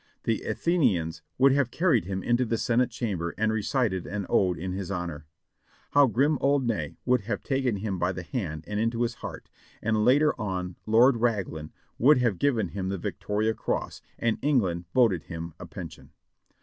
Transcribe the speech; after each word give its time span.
The 0.23 0.41
Athenians 0.45 1.21
would 1.37 1.51
have 1.51 1.69
carried 1.69 2.05
him 2.05 2.23
into 2.23 2.43
the 2.43 2.57
senate 2.57 2.89
chamber 2.89 3.35
and 3.37 3.53
recited 3.53 4.07
an 4.07 4.25
ode 4.29 4.57
in 4.57 4.71
his 4.71 4.89
honor. 4.89 5.27
How 5.91 6.07
grim 6.07 6.39
old 6.41 6.65
Ney 6.67 6.97
would 7.05 7.21
have 7.25 7.43
taken 7.43 7.75
him 7.75 7.99
by 7.99 8.11
the 8.11 8.23
hand 8.23 8.63
and 8.65 8.79
into 8.79 9.03
his 9.03 9.13
heart, 9.21 9.47
and 9.79 10.03
later 10.03 10.33
on 10.41 10.75
Lord 10.87 11.17
Raglan 11.17 11.71
would 11.99 12.17
have 12.17 12.39
given 12.39 12.69
him 12.69 12.89
the 12.89 12.97
Victoria 12.97 13.53
cross, 13.53 14.01
and 14.17 14.39
England 14.41 14.85
voted 14.91 15.25
him 15.25 15.53
a 15.59 15.67
pension. 15.67 16.09